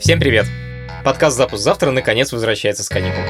[0.00, 0.46] Всем привет!
[1.04, 3.22] Подкаст «Запуск завтра» наконец возвращается с каникул.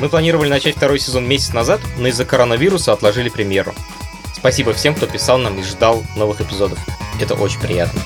[0.00, 3.74] Мы планировали начать второй сезон месяц назад, но из-за коронавируса отложили премьеру.
[4.34, 6.80] Спасибо всем, кто писал нам и ждал новых эпизодов.
[7.20, 8.00] Это очень приятно.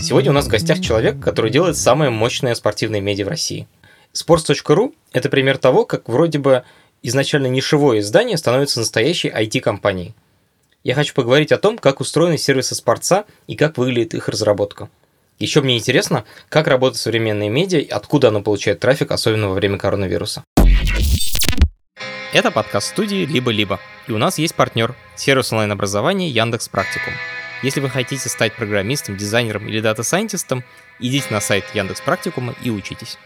[0.00, 3.66] Сегодня у нас в гостях человек, который делает самое мощное спортивное медиа в России.
[4.12, 6.64] Sports.ru– это пример того, как вроде бы
[7.02, 10.14] изначально нишевое издание становится настоящей IT-компанией.
[10.82, 14.88] Я хочу поговорить о том, как устроены сервисы спорца и как выглядит их разработка.
[15.38, 19.78] Еще мне интересно, как работает современные медиа и откуда оно получает трафик, особенно во время
[19.78, 20.44] коронавируса.
[22.32, 27.12] Это подкаст студии «Либо-либо», и у нас есть партнер– сервис онлайн-образования Яндекс Практикум.
[27.62, 30.62] Если вы хотите стать программистом, дизайнером или дата-сайентистом,
[30.98, 33.18] идите на сайт Яндекс Практикума и учитесь.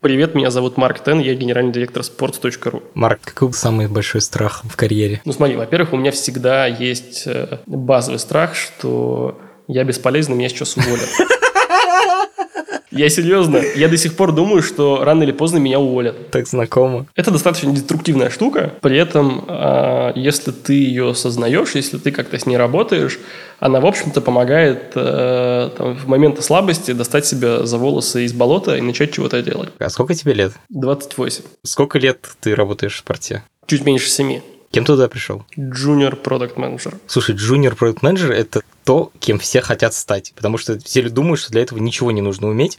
[0.00, 2.82] Привет, меня зовут Марк Тен, я генеральный директор sports.ru.
[2.94, 5.20] Марк, какой самый большой страх в карьере?
[5.24, 10.76] Ну смотри, во-первых, у меня всегда есть э, базовый страх, что я бесполезный, меня сейчас
[10.76, 11.08] уволят.
[12.92, 16.30] Я серьезно, я до сих пор думаю, что рано или поздно меня уволят.
[16.30, 17.06] Так знакомо.
[17.14, 22.44] Это достаточно деструктивная штука, при этом, а, если ты ее сознаешь, если ты как-то с
[22.44, 23.18] ней работаешь,
[23.60, 28.76] она, в общем-то, помогает э, там, в моменты слабости достать себя за волосы из болота
[28.76, 29.70] и начать чего-то делать.
[29.78, 30.52] А сколько тебе лет?
[30.70, 31.44] 28.
[31.62, 33.44] Сколько лет ты работаешь в спорте?
[33.66, 34.40] Чуть меньше 7.
[34.72, 35.44] Кем туда пришел?
[35.56, 36.94] Junior Product Manager.
[37.06, 40.32] Слушай, Junior Product Manager– это то, кем все хотят стать.
[40.34, 42.78] Потому что все думают, что для этого ничего не нужно уметь,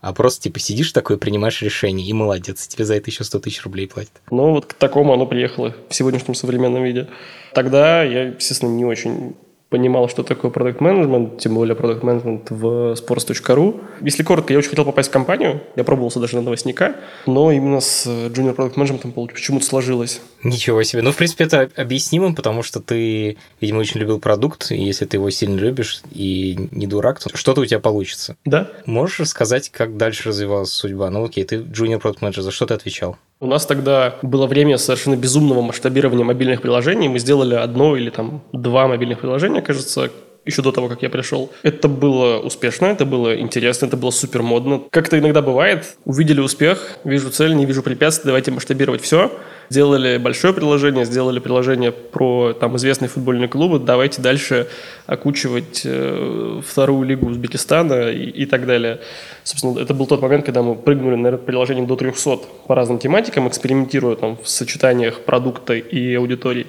[0.00, 3.62] а просто типа сидишь такой, принимаешь решение, и молодец, тебе за это еще 100 тысяч
[3.62, 4.12] рублей платят.
[4.30, 7.08] Ну, вот к такому оно приехало в сегодняшнем современном виде.
[7.54, 9.36] Тогда я, естественно, не очень
[9.70, 13.80] понимал, что такое продукт менеджмент тем более продукт менеджмент в sports.ru.
[14.02, 17.80] Если коротко, я очень хотел попасть в компанию, я пробовался даже на новостника, но именно
[17.80, 20.20] с junior продукт менеджментом почему-то сложилось.
[20.42, 21.02] Ничего себе.
[21.02, 25.18] Ну, в принципе, это объяснимо, потому что ты, видимо, очень любил продукт, и если ты
[25.18, 28.36] его сильно любишь и не дурак, то что-то у тебя получится.
[28.44, 28.68] Да.
[28.86, 31.10] Можешь рассказать, как дальше развивалась судьба?
[31.10, 33.16] Ну, окей, ты junior продукт менеджер, за что ты отвечал?
[33.42, 37.08] У нас тогда было время совершенно безумного масштабирования мобильных приложений.
[37.08, 40.10] Мы сделали одно или там два мобильных приложения, кажется,
[40.44, 41.50] еще до того, как я пришел.
[41.62, 44.82] Это было успешно, это было интересно, это было супер модно.
[44.90, 49.30] Как это иногда бывает, увидели успех, вижу цель, не вижу препятствий, давайте масштабировать все.
[49.68, 54.66] Сделали большое приложение, сделали приложение про там известные футбольные клубы, давайте дальше
[55.06, 59.00] окучивать э, вторую лигу Узбекистана и, и так далее.
[59.44, 63.46] Собственно, это был тот момент, когда мы прыгнули, наверное, приложением до 300 по разным тематикам,
[63.46, 66.66] экспериментируя там в сочетаниях продукта и аудитории.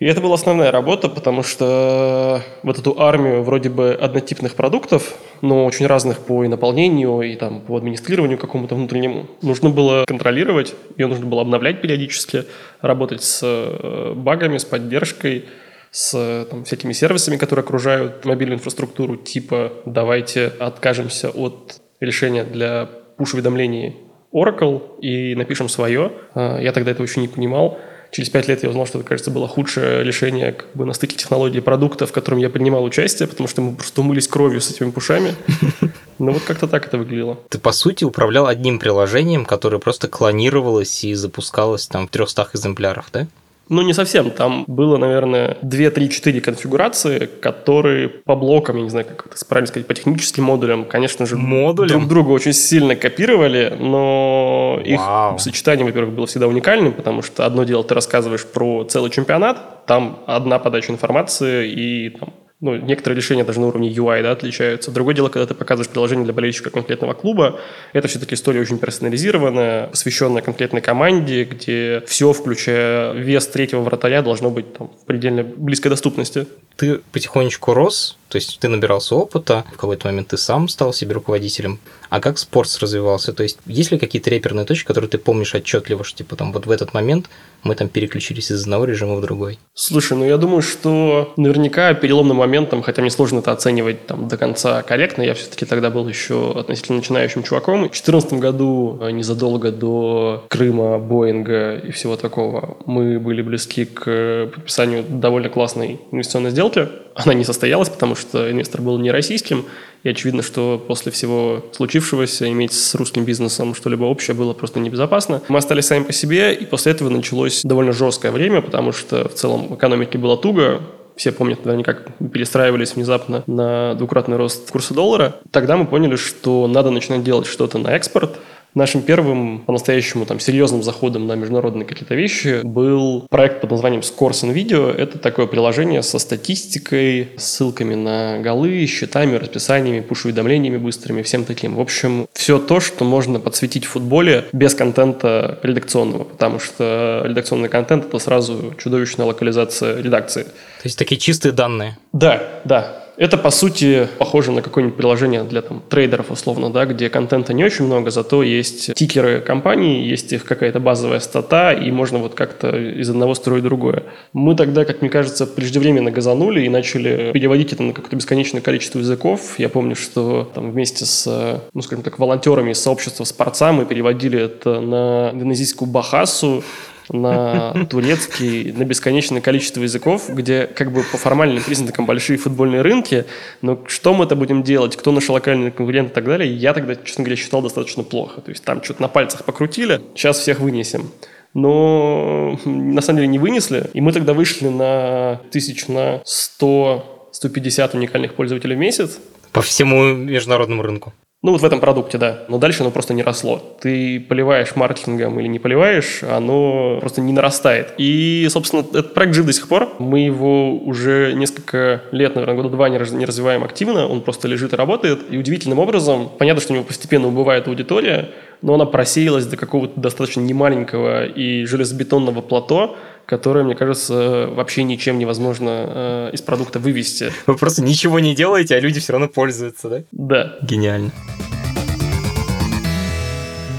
[0.00, 5.66] И это была основная работа, потому что вот эту армию вроде бы однотипных продуктов, но
[5.66, 11.06] очень разных по и наполнению, и там по администрированию какому-то внутреннему, нужно было контролировать, ее
[11.06, 12.44] нужно было обновлять периодически,
[12.80, 15.44] работать с э, багами, с поддержкой,
[15.90, 23.96] с там, всякими сервисами, которые окружают мобильную инфраструктуру, типа давайте откажемся от решения для пуш-уведомлений
[24.32, 26.12] Oracle и напишем свое.
[26.34, 27.78] А, я тогда этого еще не понимал.
[28.10, 31.16] Через пять лет я узнал, что это, кажется, было худшее решение как бы на стыке
[31.16, 34.70] технологий и продукта, в котором я принимал участие, потому что мы просто умылись кровью с
[34.70, 35.34] этими пушами.
[36.22, 37.38] Ну вот как-то так это выглядело.
[37.48, 43.06] Ты, по сути, управлял одним приложением, которое просто клонировалось и запускалось там в 300 экземплярах,
[43.10, 43.26] да?
[43.70, 44.32] Ну, не совсем.
[44.32, 49.46] Там было, наверное, 2, 3, 4 конфигурации, которые по блокам, я не знаю, как это
[49.46, 52.00] правильно сказать, по техническим модулям, конечно же, модулям?
[52.00, 55.38] друг друга очень сильно копировали, но их Вау.
[55.38, 60.18] сочетание, во-первых, было всегда уникальным, потому что одно дело ты рассказываешь про целый чемпионат, там
[60.26, 62.30] одна подача информации и там
[62.60, 64.90] ну, некоторые решения даже на уровне UI да, отличаются.
[64.90, 67.58] Другое дело, когда ты показываешь приложение для болельщика конкретного клуба,
[67.94, 74.50] это все-таки история очень персонализированная, посвященная конкретной команде, где все, включая вес третьего вратаря, должно
[74.50, 76.46] быть там, в предельно близкой доступности.
[76.76, 81.14] Ты потихонечку рос, то есть ты набирался опыта, в какой-то момент ты сам стал себе
[81.14, 81.78] руководителем.
[82.10, 83.32] А как спорт развивался?
[83.32, 86.66] То есть есть ли какие-то реперные точки, которые ты помнишь отчетливо, что типа там вот
[86.66, 87.30] в этот момент
[87.62, 89.60] мы там переключились из одного режима в другой?
[89.74, 94.36] Слушай, ну я думаю, что наверняка переломным моментом, хотя мне сложно это оценивать там до
[94.36, 97.78] конца корректно, я все-таки тогда был еще относительно начинающим чуваком.
[97.78, 104.50] В 2014 году, а, незадолго до Крыма, Боинга и всего такого, мы были близки к
[104.52, 106.88] подписанию довольно классной инвестиционной сделки.
[107.24, 109.64] Она не состоялась, потому что инвестор был не российским,
[110.02, 115.42] и очевидно, что после всего случившегося иметь с русским бизнесом что-либо общее было просто небезопасно.
[115.48, 119.34] Мы остались сами по себе, и после этого началось довольно жесткое время, потому что в
[119.34, 120.80] целом экономике было туго,
[121.16, 125.36] все помнят наверняка, как перестраивались внезапно на двукратный рост курса доллара.
[125.50, 128.38] Тогда мы поняли, что надо начинать делать что-то на экспорт,
[128.74, 134.44] Нашим первым по-настоящему там серьезным заходом на международные какие-то вещи был проект под названием Scores
[134.54, 134.94] Video.
[134.94, 141.76] Это такое приложение со статистикой, ссылками на голы, счетами, расписаниями, пуш-уведомлениями быстрыми, всем таким.
[141.76, 147.68] В общем, все то, что можно подсветить в футболе без контента редакционного, потому что редакционный
[147.68, 150.44] контент– это сразу чудовищная локализация редакции.
[150.44, 151.98] То есть такие чистые данные?
[152.12, 153.04] Да, да.
[153.20, 157.62] Это, по сути, похоже на какое-нибудь приложение для там, трейдеров, условно, да, где контента не
[157.62, 162.74] очень много, зато есть тикеры компании, есть их какая-то базовая стата, и можно вот как-то
[162.74, 164.04] из одного строить другое.
[164.32, 169.00] Мы тогда, как мне кажется, преждевременно газанули и начали переводить это на какое-то бесконечное количество
[169.00, 169.56] языков.
[169.58, 174.40] Я помню, что там вместе с, ну, скажем так, волонтерами из сообщества спорца мы переводили
[174.40, 176.64] это на индонезийскую бахасу,
[177.12, 183.24] на турецкий, на бесконечное количество языков, где как бы по формальным признакам большие футбольные рынки,
[183.62, 186.96] но что мы это будем делать, кто наши локальные конкуренты и так далее, я тогда,
[186.96, 188.40] честно говоря, считал достаточно плохо.
[188.40, 191.10] То есть там что-то на пальцах покрутили, сейчас всех вынесем
[191.54, 193.90] но на самом деле не вынесли.
[193.92, 199.18] И мы тогда вышли на тысяч на 100-150 уникальных пользователей в месяц.
[199.52, 201.12] По всему международному рынку.
[201.42, 202.44] Ну, вот в этом продукте, да.
[202.48, 203.62] Но дальше оно просто не росло.
[203.80, 207.94] Ты поливаешь маркетингом или не поливаешь, оно просто не нарастает.
[207.96, 209.88] И, собственно, этот проект жив до сих пор.
[209.98, 214.06] Мы его уже несколько лет, наверное, года два не развиваем активно.
[214.06, 215.20] Он просто лежит и работает.
[215.30, 218.28] И удивительным образом, понятно, что у него постепенно убывает аудитория,
[218.60, 225.18] но она просеялась до какого-то достаточно немаленького и железобетонного плато, которое, мне кажется, вообще ничем
[225.18, 227.32] невозможно э, из продукта вывести.
[227.46, 230.02] Вы просто ничего не делаете, а люди все равно пользуются, да?
[230.12, 230.56] Да.
[230.62, 231.10] Гениально.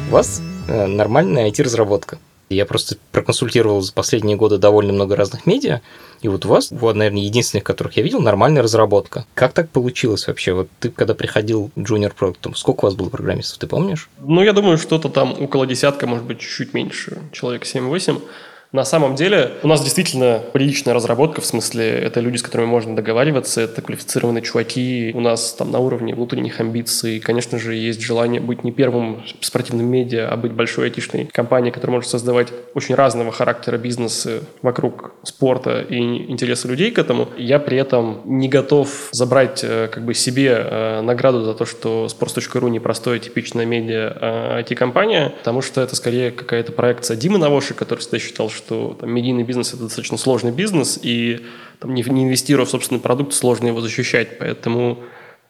[0.09, 2.17] У вас э, нормальная IT-разработка.
[2.49, 5.79] Я просто проконсультировал за последние годы довольно много разных медиа,
[6.21, 9.25] и вот у вас, вот, наверное, единственных, которых я видел, нормальная разработка.
[9.33, 10.51] Как так получилось вообще?
[10.51, 14.09] Вот ты, когда приходил Junior Product, сколько у вас было программистов, ты помнишь?
[14.19, 18.21] Ну, я думаю, что-то там около десятка, может быть, чуть-чуть меньше, человек 7-8.
[18.71, 22.95] На самом деле у нас действительно приличная разработка, в смысле это люди, с которыми можно
[22.95, 28.39] договариваться, это квалифицированные чуваки, у нас там на уровне внутренних амбиций, конечно же, есть желание
[28.39, 33.33] быть не первым спортивным медиа, а быть большой айтишной компанией, которая может создавать очень разного
[33.33, 35.97] характера бизнесы вокруг спорта и
[36.31, 37.27] интересы людей к этому.
[37.37, 42.07] Я при этом не готов забрать э, как бы себе э, награду за то, что
[42.07, 47.99] sports.ru непростое типичное медиа IT-компания, а потому что это скорее какая-то проекция Димы Навоши, который
[47.99, 51.41] всегда считал, что там, медийный бизнес– это достаточно сложный бизнес, и
[51.79, 54.37] там, не, не инвестируя в собственный продукт, сложно его защищать.
[54.39, 54.99] Поэтому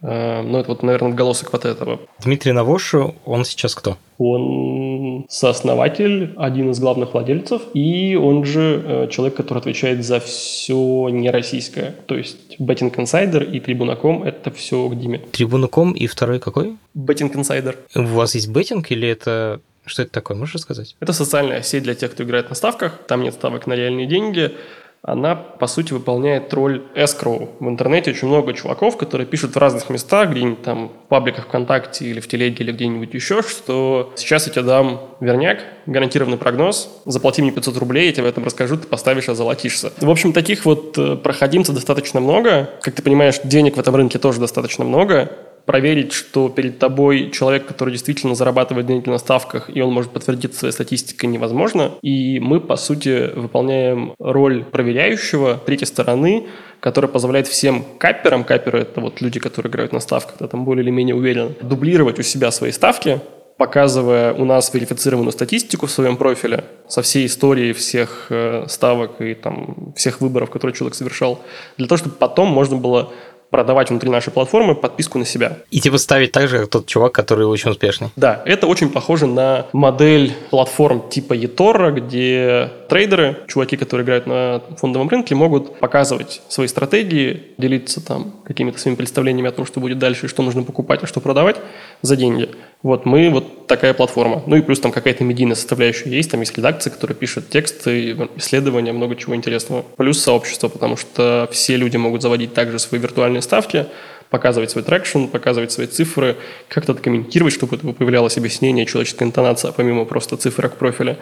[0.01, 1.99] э, ну, это вот, наверное, отголосок вот этого.
[2.23, 3.97] Дмитрий Навошу, он сейчас кто?
[4.17, 11.09] Он сооснователь, один из главных владельцев, и он же э, человек, который отвечает за все
[11.09, 11.95] нероссийское.
[12.05, 15.21] То есть Betting Insider и Tribuna.com– это все к Диме.
[15.31, 16.77] Tribuna.com и второй какой?
[16.95, 17.75] Betting Insider.
[17.95, 20.95] У вас есть беттинг или это что это такое, можешь рассказать?
[20.99, 22.99] Это социальная сеть для тех, кто играет на ставках.
[23.07, 24.55] Там нет ставок на реальные деньги.
[25.03, 27.49] Она, по сути, выполняет роль escrow.
[27.59, 32.05] В интернете очень много чуваков, которые пишут в разных местах, где-нибудь там в пабликах ВКонтакте
[32.05, 37.41] или в Телеге или где-нибудь еще, что сейчас я тебе дам верняк, гарантированный прогноз, заплати
[37.41, 39.91] мне 500 рублей, я тебе об этом расскажу, ты поставишь, а золотишься.
[39.99, 42.69] В общем, таких вот э, проходимцев достаточно много.
[42.83, 45.31] Как ты понимаешь, денег в этом рынке тоже достаточно много
[45.65, 50.55] проверить, что перед тобой человек, который действительно зарабатывает деньги на ставках, и он может подтвердить
[50.55, 51.91] своей статистикой, невозможно.
[52.01, 56.47] И мы, по сути, выполняем роль проверяющего третьей стороны,
[56.79, 60.83] которая позволяет всем капперам, капперы– это вот люди, которые играют на ставках, да, там более
[60.83, 63.21] или менее уверенно, дублировать у себя свои ставки,
[63.61, 69.35] показывая у нас верифицированную статистику в своем профиле со всей историей всех э, ставок и
[69.35, 71.39] там всех выборов, которые человек совершал,
[71.77, 73.13] для того, чтобы потом можно было
[73.51, 75.59] продавать внутри нашей платформы подписку на себя.
[75.69, 78.09] И типа ставить так же, как тот чувак, который очень успешный.
[78.15, 84.61] Да, это очень похоже на модель платформ типа eToro, где трейдеры, чуваки, которые играют на
[84.77, 89.99] фондовом рынке, могут показывать свои стратегии, делиться там какими-то своими представлениями о том, что будет
[89.99, 91.57] дальше, что нужно покупать, а что продавать
[92.01, 92.49] за деньги.
[92.83, 94.41] Вот мы вот такая платформа.
[94.47, 96.31] Ну и плюс там какая-то медийная составляющая есть.
[96.31, 99.83] Там есть редакция, которая пишет тексты, исследования, много чего интересного.
[99.97, 103.85] Плюс сообщество, потому что все люди могут заводить также свои виртуальные ставки,
[104.31, 106.37] показывать свой traction, показывать свои цифры,
[106.69, 111.19] как-то комментировать, чтобы появлялось объяснение, человеческая интонация, помимо просто цифрок профиля.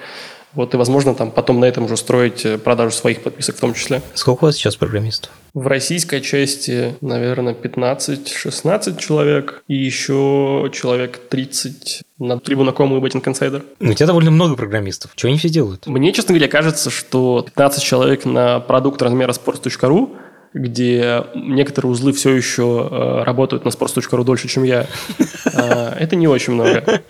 [0.54, 3.74] Вот, и, возможно, там потом на этом уже строить э, продажу своих подписок в том
[3.74, 4.02] числе.
[4.16, 5.32] Сколько у вас сейчас программистов?
[5.54, 13.64] В российской части, наверное, 15-16 человек, и еще человек 30 на Tribuna.com и Betting Insider.
[13.80, 15.12] Ну, у тебя довольно много программистов.
[15.16, 15.86] Чего они все делают?
[15.86, 20.18] Мне, честно говоря, кажется, что 15 человек на продукт размера sports.ru
[20.54, 24.88] где некоторые узлы все еще э, работают на sports.ru дольше, чем я,
[25.46, 27.02] э, это не очень много.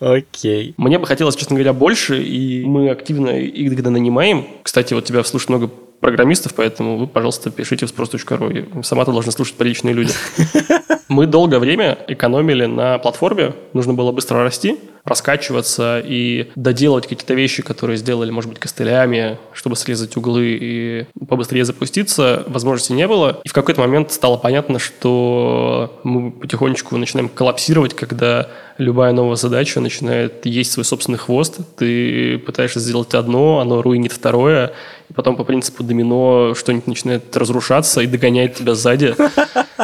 [0.00, 0.74] Окей.
[0.76, 4.46] Мне бы хотелось, честно говоря, больше, и мы активно их иногда нанимаем.
[4.62, 8.82] Кстати, вот тебя слушает много программистов, поэтому вы, пожалуйста, пишите в спрос.ру.
[8.82, 10.12] Сама-то должны слушать приличные люди.
[11.08, 14.76] Мы долгое время экономили на платформе, нужно было быстро расти,
[15.06, 21.64] раскачиваться и доделать какие-то вещи, которые сделали, может быть, костылями, чтобы срезать углы и побыстрее
[21.64, 23.40] запуститься, возможности не было.
[23.44, 28.48] И в какой-то момент стало понятно, что мы потихонечку начинаем коллапсировать, когда
[28.78, 31.60] любая новая задача начинает есть свой собственный хвост.
[31.76, 34.72] Ты пытаешься сделать одно, оно руинит второе,
[35.08, 39.14] и потом по принципу домино что-нибудь начинает разрушаться и догоняет тебя сзади.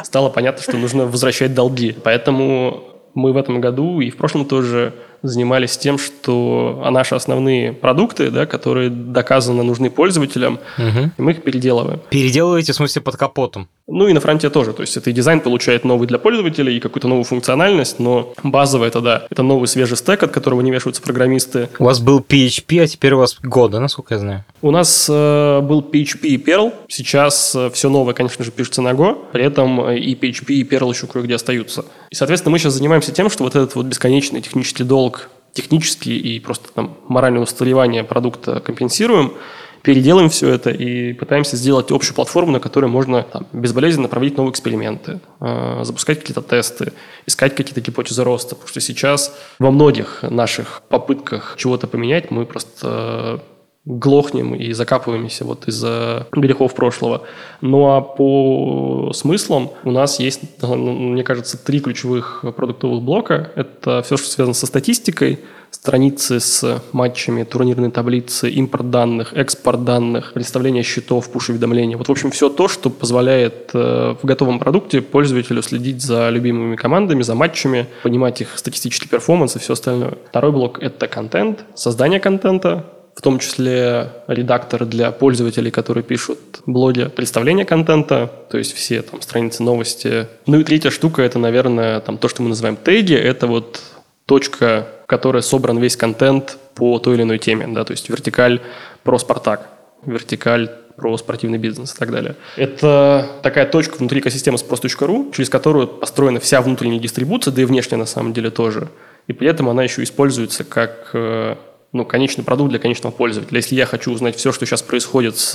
[0.02, 1.94] Стало понятно, что нужно возвращать долги.
[2.02, 7.72] Поэтому мы в этом году и в прошлом тоже занимались тем, что а наши основные
[7.72, 11.10] продукты, да, которые доказанно нужны пользователям, угу.
[11.18, 12.00] мы их переделываем.
[12.10, 13.68] Переделываете, в смысле, под капотом?
[13.88, 14.72] Ну и на фронте тоже.
[14.72, 18.88] То есть это и дизайн получает новый для пользователей, и какую-то новую функциональность, но базовое
[18.88, 19.26] это да.
[19.30, 21.68] Это новый свежий стек, от которого не вешаются программисты.
[21.78, 24.44] У вас был PHP, а теперь у вас года, насколько я знаю.
[24.62, 26.72] У нас э, был PHP и Perl.
[26.88, 29.18] Сейчас э, все новое, конечно же, пишется на Go.
[29.32, 31.84] При этом э, и PHP, и Perl еще кое-где остаются.
[32.10, 36.40] И, соответственно, мы сейчас занимаемся тем, что вот этот вот бесконечный технический долг технические и
[36.40, 39.34] просто там моральное устаревание продукта компенсируем,
[39.82, 44.52] переделаем все это и пытаемся сделать общую платформу, на которой можно там, безболезненно проводить новые
[44.52, 46.92] эксперименты, э, запускать какие-то тесты,
[47.26, 48.54] искать какие-то гипотезы роста.
[48.54, 53.42] Потому что сейчас во многих наших попытках чего-то поменять мы просто
[53.84, 57.22] глохнем и закапываемся вот из-за грехов прошлого.
[57.60, 63.50] Ну а по смыслам у нас есть, мне кажется, три ключевых продуктовых блока.
[63.56, 65.40] Это все, что связано со статистикой,
[65.72, 71.96] страницы с матчами, турнирные таблицы, импорт данных, экспорт данных, представление счетов, пуш-уведомления.
[71.96, 76.76] Вот, в общем, все то, что позволяет э, в готовом продукте пользователю следить за любимыми
[76.76, 80.18] командами, за матчами, понимать их статистический перформанс и все остальное.
[80.28, 82.84] Второй блок– это контент, создание контента,
[83.14, 89.20] в том числе редактор для пользователей, которые пишут блоги, представление контента, то есть все там
[89.20, 90.28] страницы новости.
[90.46, 93.82] Ну и третья штука– это, наверное, там то, что мы называем теги, это вот
[94.26, 98.60] точка, в которой собран весь контент по той или иной теме, да, то есть вертикаль
[99.02, 99.68] про Спартак,
[100.06, 102.36] вертикаль про спортивный бизнес и так далее.
[102.56, 107.96] Это такая точка внутри экосистемы sпрос.ru, через которую построена вся внутренняя дистрибуция, да и внешняя
[107.96, 108.88] на самом деле тоже.
[109.26, 111.56] И при этом она еще используется как э,
[111.92, 113.58] ну, конечный продукт для конечного пользователя.
[113.58, 115.54] Если я хочу узнать все, что сейчас происходит с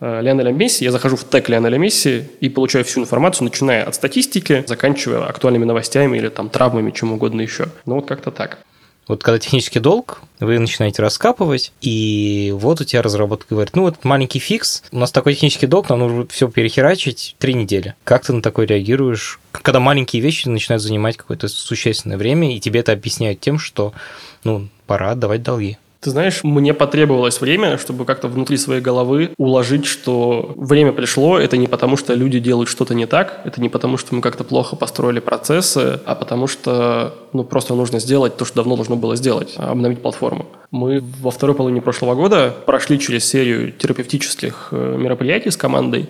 [0.00, 3.94] э, Лионелем Месси, я захожу в тег Лионеля Месси и получаю всю информацию, начиная от
[3.94, 7.68] статистики, заканчивая актуальными новостями или там травмами, чем угодно еще.
[7.86, 8.58] Ну, вот как-то так.
[9.12, 14.04] Вот когда технический долг, вы начинаете раскапывать, и вот у тебя разработка говорит, ну вот
[14.04, 17.94] маленький фикс, у нас такой технический долг, нам нужно все перехерачить три недели.
[18.04, 19.38] Как ты на такой реагируешь?
[19.50, 23.92] Когда маленькие вещи начинают занимать какое-то существенное время, и тебе это объясняют тем, что
[24.44, 25.76] ну, пора отдавать долги.
[26.02, 31.56] Ты знаешь, мне потребовалось время, чтобы как-то внутри своей головы уложить, что время пришло, это
[31.56, 34.74] не потому, что люди делают что-то не так, это не потому, что мы как-то плохо
[34.74, 39.54] построили процессы, а потому что ну, просто нужно сделать то, что давно должно было сделать,
[39.56, 40.46] обновить платформу.
[40.72, 46.08] Мы во второй половине прошлого года прошли через серию терапевтических э, мероприятий с командой,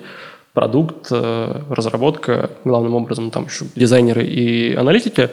[0.54, 5.28] продукт, э, разработка, главным образом там еще дизайнеры и аналитики,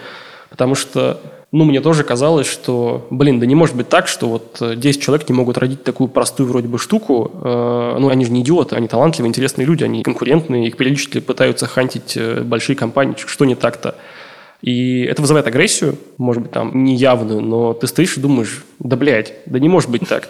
[0.49, 4.57] потому что ну, мне тоже казалось, что, блин, да не может быть так, что вот
[4.59, 7.31] 10 э, человек не могут родить такую простую вроде бы штуку.
[7.33, 11.65] Э, ну, они же не идиоты, они талантливые, интересные люди, они конкурентные, их периодически пытаются
[11.65, 13.15] хантить э, большие компании.
[13.17, 13.95] Что не так-то?
[14.61, 19.33] И это вызывает агрессию, может быть, там, неявную, но ты стоишь и думаешь, да, блядь,
[19.47, 20.29] да не может быть так.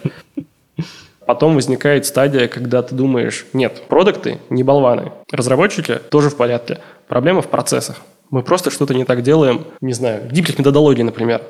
[1.26, 7.42] Потом возникает стадия, когда ты думаешь, нет, продукты не болваны, разработчики тоже в порядке, проблема
[7.42, 7.98] в процессах.
[8.30, 11.42] Мы просто что-то не так делаем, не знаю, гиблих методологий, например.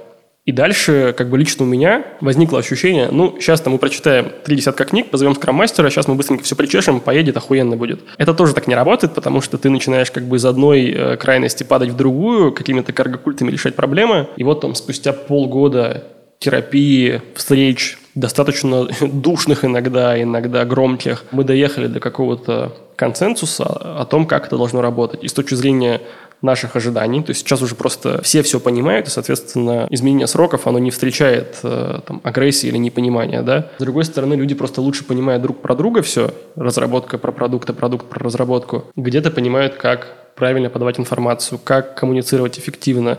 [0.46, 4.86] И дальше, как бы лично у меня возникло ощущение, ну, сейчас-то мы прочитаем три десятка
[4.86, 8.00] книг, позовем скрам-мастера, сейчас мы быстренько все причешем, поедет, охуенно будет.
[8.18, 11.64] Это тоже так не работает, потому что ты начинаешь как бы из одной э, крайности
[11.64, 14.28] падать в другую, какими-то каргокультами решать проблемы.
[14.38, 16.06] И вот там спустя полгода
[16.40, 24.48] терапии, встреч, достаточно душных иногда, иногда громких, мы доехали до какого-то консенсуса о том, как
[24.48, 25.24] это должно работать.
[25.24, 26.02] И с точки зрения
[26.42, 27.22] наших ожиданий.
[27.22, 31.60] То есть сейчас уже просто все все понимают, и, соответственно, изменение сроков, оно не встречает
[31.64, 33.42] э, там, агрессии или непонимания.
[33.42, 33.70] Да?
[33.78, 37.74] С другой стороны, люди просто лучше понимают друг про друга все, разработка про продукт, а
[37.74, 38.86] продукт про разработку.
[38.96, 43.18] Где-то понимают, как правильно подавать информацию, как коммуницировать эффективно,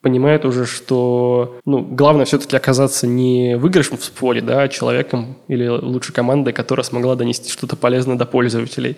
[0.00, 5.66] понимают уже, что ну, главное все-таки оказаться не выигрышем в споре, да, а человеком или
[5.66, 8.96] лучше командой, которая смогла донести что-то полезное до пользователей.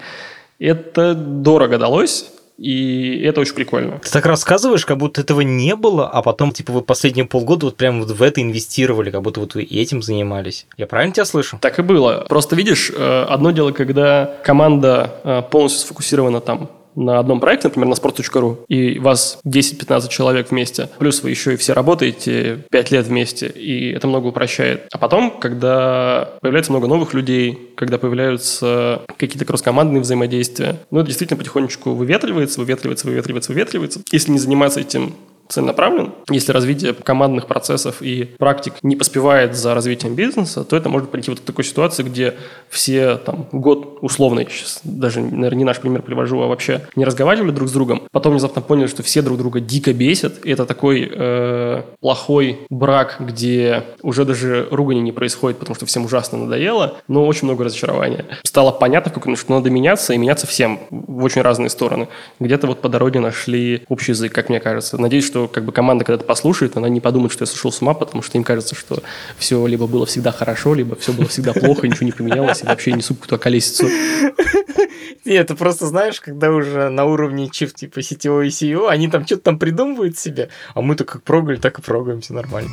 [0.59, 4.01] Это дорого далось, И это очень прикольно.
[4.03, 7.77] Ты так рассказываешь, как будто этого не было, а потом, типа, вы последние полгода вот
[7.77, 10.67] прям вот в это инвестировали, как будто вот вы этим занимались.
[10.77, 11.59] Я правильно тебя слышу?
[11.61, 12.27] Так и было.
[12.29, 16.69] Просто видишь, э, одно дело, когда команда э, полностью сфокусирована там
[16.99, 21.57] на одном проекте, например, на sport.ru, и вас 10-15 человек вместе, плюс вы еще и
[21.57, 24.89] все работаете 5 лет вместе, и это много упрощает.
[24.93, 31.39] А потом, когда появляется много новых людей, когда появляются какие-то кросс-командные взаимодействия, ну, это действительно
[31.39, 34.01] потихонечку выветривается, выветривается, выветривается, выветривается.
[34.11, 35.15] Если не заниматься этим
[35.49, 36.13] целенаправлен.
[36.31, 41.31] Если развитие командных процессов и практик не поспевает за развитием бизнеса, то это может прийти
[41.31, 42.35] вот к такой ситуации, где
[42.69, 47.51] все там год условно, сейчас даже, наверное, не наш пример привожу, а вообще не разговаривали
[47.51, 51.11] друг с другом, потом внезапно поняли, что все друг друга дико бесят, и это такой
[51.11, 57.27] э, плохой брак, где уже даже ругани не происходит, потому что всем ужасно надоело, но
[57.27, 58.25] очень много разочарования.
[58.45, 62.09] Стало понятно, что надо меняться, и меняться всем в очень разные стороны.
[62.41, 64.99] Где-то вот по дороге нашли общий язык, как мне кажется.
[64.99, 67.71] Надеюсь, что что как бы команда, когда это послушает, она не подумает, что я сошел
[67.71, 69.03] с ума, потому что им кажется, что
[69.37, 72.93] все либо было всегда хорошо, либо все было всегда плохо, ничего не поменялось, и вообще
[72.93, 73.89] не суп какую-то колесицу.
[75.25, 79.43] Нет, это просто знаешь, когда уже на уровне чиф типа сетевой SEO, они там что-то
[79.43, 82.73] там придумывают себе, а мы-то как прогали, так и прогаем, все нормально.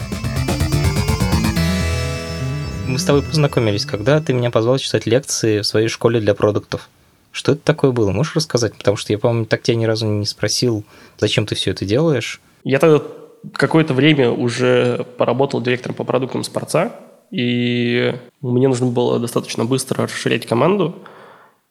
[2.87, 6.89] Мы с тобой познакомились, когда ты меня позвал читать лекции в своей школе для продуктов.
[7.31, 8.11] Что это такое было?
[8.11, 8.75] Можешь рассказать?
[8.75, 10.85] Потому что я, по-моему, так тебя ни разу не спросил,
[11.17, 12.39] зачем ты все это делаешь.
[12.65, 13.05] Я тогда
[13.53, 16.93] какое-то время уже поработал директором по продуктам Спорца,
[17.29, 20.95] и мне нужно было достаточно быстро расширять команду.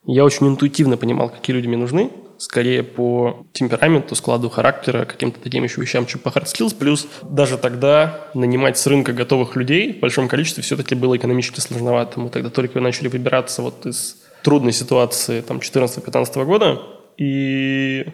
[0.05, 5.65] Я очень интуитивно понимал, какие люди мне нужны, скорее по темпераменту, складу характера, каким-то таким
[5.65, 6.73] еще вещам, чем по hard skills.
[6.73, 12.21] Плюс даже тогда нанимать с рынка готовых людей в большом количестве все-таки было экономически сложновато.
[12.21, 16.81] Мы тогда только начали выбираться вот из трудной ситуации там 14-15 года.
[17.17, 18.05] И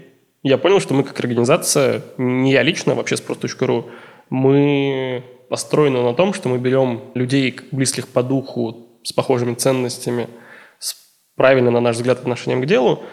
[0.43, 3.85] я понял, что мы как организация, не я лично, вообще спрос.ру,
[4.29, 10.29] мы построены на том, что мы берем людей, близких по духу, с похожими ценностями,
[10.79, 10.95] с
[11.35, 13.03] правильно, на наш взгляд, отношением к делу,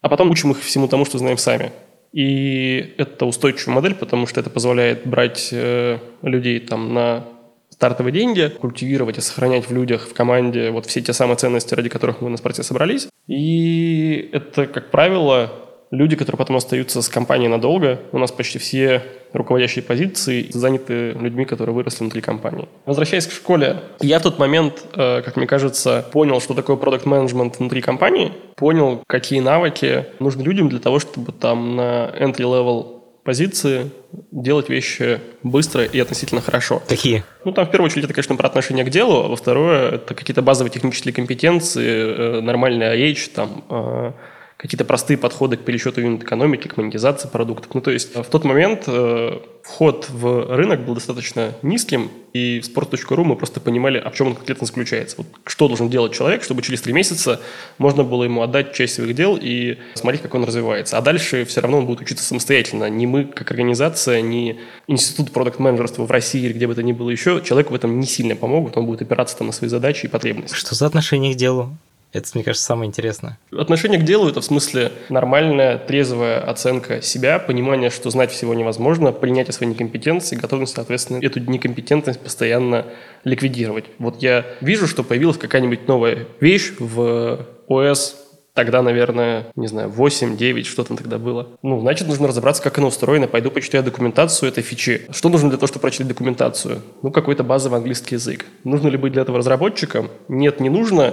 [0.00, 1.72] а потом учим их всему тому, что знаем сами.
[2.12, 7.24] И это устойчивая модель, потому что это позволяет брать э, людей там на
[7.70, 11.90] стартовые деньги, культивировать и сохранять в людях, в команде вот все те самые ценности, ради
[11.90, 13.08] которых мы на спорте собрались.
[13.26, 15.52] И это, как правило,
[15.90, 18.00] люди, которые потом остаются с компанией надолго.
[18.12, 22.68] У нас почти все руководящие позиции заняты людьми, которые выросли внутри компании.
[22.86, 27.06] Возвращаясь к школе, я в тот момент, э, как мне кажется, понял, что такое продукт
[27.06, 32.96] менеджмент внутри компании, понял, какие навыки нужны людям для того, чтобы там на entry-level
[33.26, 33.90] позиции
[34.30, 36.80] делать вещи быстро и относительно хорошо.
[36.88, 37.24] Какие?
[37.44, 40.14] Ну, там в первую очередь это, конечно, про отношение к делу, а во второе это
[40.14, 44.12] какие-то базовые технические компетенции, э, нормальный AH, там, э,
[44.56, 47.74] какие-то простые подходы к пересчету юнит-экономики, к монетизации продуктов.
[47.74, 52.64] Ну, то есть в тот момент э, вход в рынок был достаточно низким, и в
[52.66, 55.16] sport.ru мы просто понимали, а в чем он конкретно заключается.
[55.18, 57.40] Вот что должен делать человек, чтобы через три месяца
[57.76, 60.96] можно было ему отдать часть своих дел и смотреть, как он развивается.
[60.96, 62.88] А дальше все равно он будет учиться самостоятельно.
[62.88, 67.10] Не мы, как организация, не институт продукт-менеджерства в России или где бы то ни было
[67.10, 70.08] еще, человеку в этом не сильно помогут, он будет опираться там на свои задачи и
[70.08, 70.54] потребности.
[70.54, 71.76] Что за отношение к делу?
[72.16, 73.38] Это, мне кажется, самое интересное.
[73.52, 79.12] Отношение к делу– это в смысле нормальная, трезвая оценка себя, понимание, что знать всего невозможно,
[79.12, 82.86] принятие своей некомпетенции, готовность, соответственно, эту некомпетентность постоянно
[83.24, 83.84] ликвидировать.
[83.98, 88.16] Вот я вижу, что появилась какая-нибудь новая вещь в ОС
[88.56, 91.50] Тогда, наверное, не знаю, 8, 9, что там тогда было.
[91.60, 93.28] Ну, значит, нужно разобраться, как оно устроено.
[93.28, 95.02] Пойду почитаю документацию этой фичи.
[95.10, 96.80] Что нужно для того, чтобы прочитать документацию?
[97.02, 98.46] Ну, какой-то базовый английский язык.
[98.64, 100.08] Нужно ли быть для этого разработчиком?
[100.28, 101.12] Нет, не нужно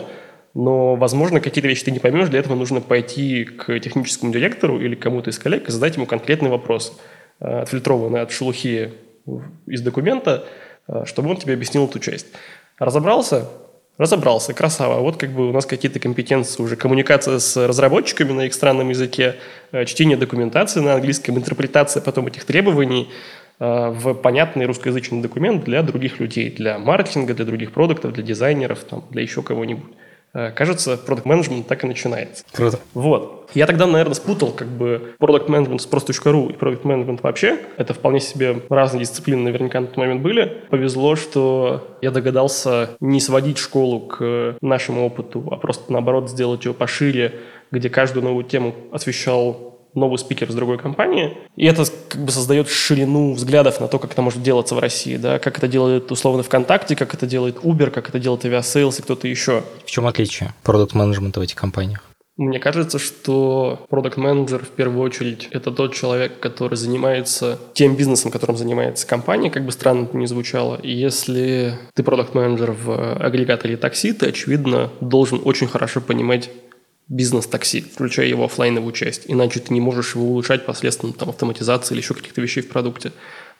[0.53, 4.93] но, возможно, какие-то вещи ты не поймешь, для этого нужно пойти к техническому директору или
[4.93, 6.99] кому-то из коллег и задать ему конкретный вопрос,
[7.39, 8.91] э, отфильтрованный от шелухи
[9.65, 10.45] из документа,
[10.87, 12.27] э, чтобы он тебе объяснил эту часть.
[12.77, 13.49] Разобрался?
[13.97, 15.01] Разобрался, красава.
[15.01, 16.75] Вот как бы у нас какие-то компетенции уже.
[16.75, 19.35] Коммуникация с разработчиками на их странном языке,
[19.71, 23.09] э, чтение документации на английском, интерпретация потом этих требований
[23.59, 29.05] в понятный русскоязычный документ для других людей, для маркетинга, для других продуктов, для дизайнеров, там,
[29.11, 29.93] для еще кого-нибудь.
[30.33, 32.43] Э, кажется, продукт менеджмент так и начинается.
[32.51, 32.79] Круто.
[32.93, 33.51] Вот.
[33.53, 37.59] Я тогда, наверное, спутал как бы продукт менеджмент с просто.ру и продукт менеджмент вообще.
[37.77, 40.63] Это вполне себе разные дисциплины наверняка на тот момент были.
[40.71, 46.73] Повезло, что я догадался не сводить школу к нашему опыту, а просто наоборот сделать ее
[46.73, 47.35] пошире,
[47.71, 51.37] где каждую новую тему освещал новый спикер с другой компании.
[51.55, 55.17] И это как бы создает ширину взглядов на то, как это может делаться в России,
[55.17, 59.01] да, как это делает условно ВКонтакте, как это делает Uber, как это делает Aviasales и
[59.01, 59.63] кто-то еще.
[59.85, 62.03] В чем отличие продукт менеджмента в этих компаниях?
[62.35, 68.31] Мне кажется, что продукт менеджер в первую очередь это тот человек, который занимается тем бизнесом,
[68.31, 70.79] которым занимается компания, как бы странно это ни звучало.
[70.81, 76.49] И если ты продукт менеджер в агрегаторе такси, ты, очевидно, должен очень хорошо понимать
[77.09, 79.23] бизнес такси, включая его офлайновую часть.
[79.27, 83.11] Иначе ты не можешь его улучшать посредством там, автоматизации или еще каких-то вещей в продукте.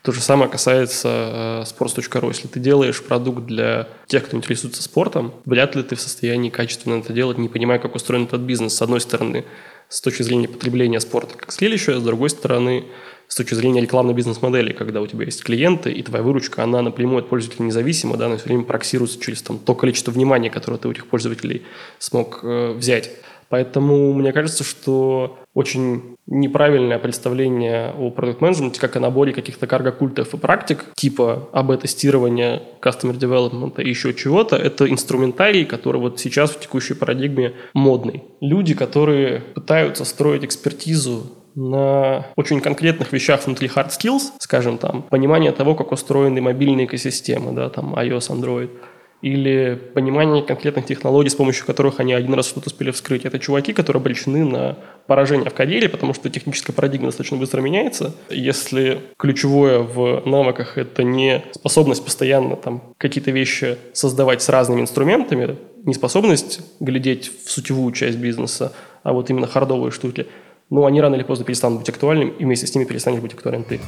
[0.02, 2.28] То же самое касается э, sports.ru.
[2.28, 7.00] Если ты делаешь продукт для тех, кто интересуется спортом, вряд ли ты в состоянии качественно
[7.00, 9.44] это делать, не понимая, как устроен этот бизнес, с одной стороны,
[9.88, 12.84] с точки зрения потребления спорта как следующее, с другой стороны,
[13.28, 17.20] с точки зрения рекламной бизнес-модели, когда у тебя есть клиенты, и твоя выручка, она напрямую
[17.20, 20.88] от пользователя независима, да, она все время проксируется через там, то количество внимания, которое ты
[20.88, 21.62] у этих пользователей
[21.98, 23.10] смог э, взять.
[23.48, 30.36] Поэтому мне кажется, что очень неправильное представление о продукт-менеджменте как о наборе каких-то карго-культов и
[30.36, 36.94] практик, типа АБ-тестирования, customer development и еще чего-то, это инструментарий, который вот сейчас в текущей
[36.94, 38.24] парадигме модный.
[38.40, 45.52] Люди, которые пытаются строить экспертизу на очень конкретных вещах внутри hard skills, скажем там, понимание
[45.52, 48.70] того, как устроены мобильные экосистемы, да, там iOS, Android–
[49.24, 53.24] или понимание конкретных технологий, с помощью которых они один раз что-то успели вскрыть.
[53.24, 58.14] Это чуваки, которые обречены на поражение в карьере, потому что техническая парадигма достаточно быстро меняется.
[58.28, 65.56] Если ключевое в навыках– это не способность постоянно там, какие-то вещи создавать с разными инструментами,
[65.84, 70.26] не способность глядеть в сутевую часть бизнеса, а вот именно хардовые штуки,
[70.68, 73.64] ну, они рано или поздно перестанут быть актуальными, и вместе с ними перестанешь быть актуален
[73.64, 73.80] ты.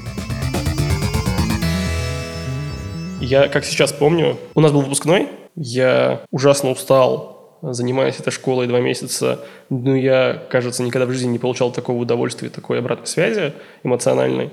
[3.26, 8.78] Я, как сейчас помню, у нас был выпускной, я ужасно устал, занимаясь этой школой два
[8.78, 14.52] месяца, но я, кажется, никогда в жизни не получал такого удовольствия, такой обратной связи эмоциональной.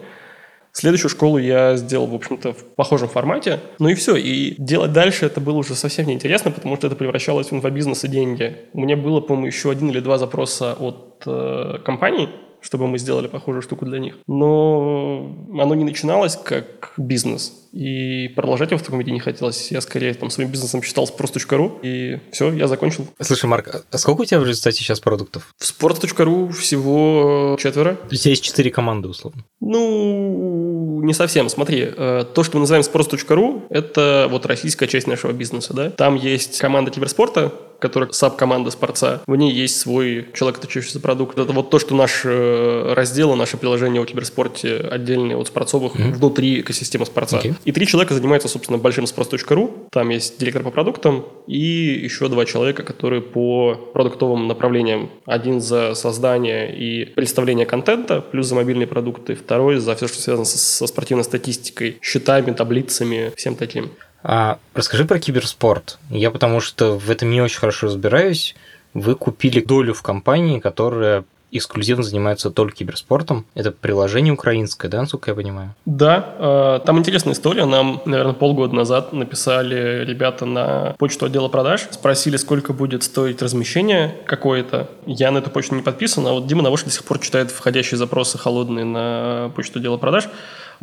[0.72, 3.60] Следующую школу я сделал, в общем-то, в похожем формате.
[3.78, 4.16] Ну и все.
[4.16, 8.08] И делать дальше это было уже совсем неинтересно, потому что это превращалось в инфобизнес и
[8.08, 8.58] деньги.
[8.74, 12.28] У меня было, по-моему, еще один или два запроса от э, компаний,
[12.64, 14.16] чтобы мы сделали похожую штуку для них.
[14.28, 17.54] Но оно не начиналось как бизнес.
[17.74, 19.72] И продолжать его в таком виде не хотелось.
[19.72, 23.08] Я скорее там своим бизнесом считал sports.ru, и все, я закончил.
[23.20, 25.54] Слушай, Марк, а сколько у тебя в результате сейчас продуктов?
[25.58, 27.96] В sports.ru всего четверо.
[27.96, 29.44] То есть у тебя есть четыре команды, условно?
[29.60, 31.50] Ну, не совсем.
[31.50, 35.90] Смотри, э, то, что мы называем sports.ru, это вот российская часть нашего бизнеса, да.
[35.90, 37.52] Там есть команда киберспорта,
[37.84, 39.22] которая саб-команда спорца.
[39.28, 41.38] В ней есть свой человек, отличающийся продукт.
[41.38, 46.14] Это вот то, что наш э, раздел, наше приложение о киберспорте отдельные от спортсовых mm-hmm.
[46.14, 47.40] внутри экосистемы спорца.
[47.40, 47.56] Okay.
[47.66, 49.90] И три человека занимаются, собственно, большим спрос.ру.
[49.92, 55.10] Там есть директор по продуктам и еще два человека, которые по продуктовым направлениям.
[55.26, 59.36] Один за создание и представление контента, плюс за мобильные продукты.
[59.36, 63.92] Второй за все, что связано со, со спортивной статистикой, счетами, таблицами, всем таким.
[64.24, 66.00] А расскажи про киберспорт.
[66.10, 68.56] Я потому что в этом не очень хорошо разбираюсь.
[68.94, 73.46] Вы купили долю в компании, которая эксклюзивно занимается только киберспортом.
[73.54, 75.76] Это приложение украинское, да, насколько я понимаю?
[75.86, 77.66] Да, э, там интересная история.
[77.66, 84.16] Нам, наверное, полгода назад написали ребята на почту отдела продаж, спросили, сколько будет стоить размещение
[84.26, 84.90] какое-то.
[85.06, 87.98] Я на эту почту не подписан, а вот Дима Навош до сих пор читает входящие
[88.00, 90.30] запросы холодные на почту отдела продаж.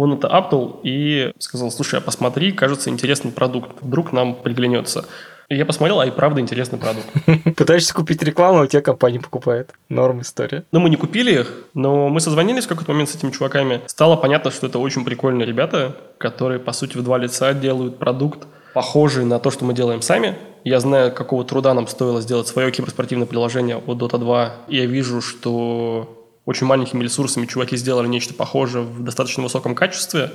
[0.01, 5.05] Он это апнул и сказал, слушай, а посмотри, кажется, интересный продукт, вдруг нам приглянется.
[5.51, 7.07] И я посмотрел, а и правда интересный продукт.
[7.57, 9.75] Пытаешься купить рекламу, а у тебя компания покупает.
[9.91, 10.65] Норм история.
[10.73, 13.83] Ну, мы не купили их, но мы созвонились в какой-то момент с этими чуваками.
[13.89, 18.47] Стало понятно, что это очень прикольные ребята, которые, по сути, в два лица делают продукт,
[18.73, 20.35] похожий на то, что мы делаем сами.
[20.65, 24.53] Я знаю, какого труда нам стоило сделать свое киберспортивное приложение от Dota 2.
[24.69, 26.20] И я вижу, что
[26.51, 30.33] очень маленькими ресурсами чуваки сделали нечто похожее в достаточно высоком качестве.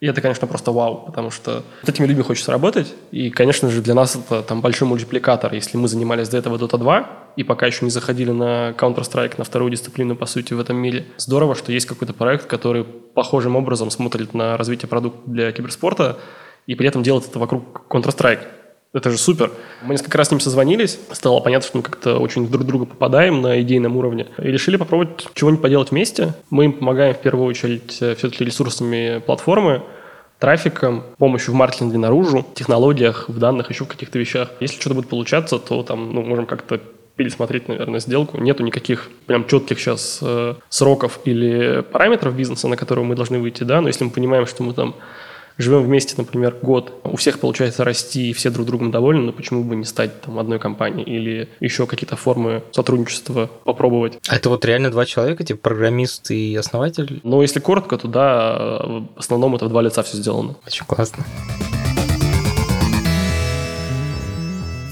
[0.00, 2.94] И это, конечно, просто вау, потому что с этими людьми хочется работать.
[3.10, 5.52] И, конечно же, для нас это там большой мультипликатор.
[5.52, 9.44] Если мы занимались до этого Dota 2 и пока еще не заходили на Counter-Strike, на
[9.44, 13.90] вторую дисциплину, по сути, в этом мире, здорово, что есть какой-то проект, который похожим образом
[13.90, 16.18] смотрит на развитие продукта для киберспорта
[16.66, 18.59] и при этом делает это вокруг Counter-Strike.
[18.92, 19.52] Это же супер.
[19.82, 23.40] Мы несколько раз с ним созвонились, стало понятно, что мы как-то очень друг друга попадаем
[23.40, 24.26] на идейном уровне.
[24.38, 26.34] И решили попробовать чего-нибудь поделать вместе.
[26.50, 29.82] Мы им помогаем в первую очередь э, все-таки ресурсами платформы,
[30.40, 34.50] трафиком, помощью в маркетинге наружу, технологиях, в данных, еще в каких-то вещах.
[34.58, 36.80] Если что-то будет получаться, то там ну, можем как-то
[37.14, 38.38] пересмотреть, наверное, сделку.
[38.38, 43.62] Нету никаких прям четких сейчас э, сроков или параметров бизнеса, на которые мы должны выйти,
[43.62, 44.96] да, но если мы понимаем, что мы там
[45.62, 49.64] живем вместе, например, год, у всех получается расти, и все друг другом довольны, но почему
[49.64, 54.18] бы не стать там одной компанией или еще какие-то формы сотрудничества попробовать.
[54.28, 57.20] А это вот реально два человека, типа программист и основатель?
[57.22, 58.58] Ну, если коротко, то да,
[59.14, 60.56] в основном это в два лица все сделано.
[60.66, 61.24] Очень классно.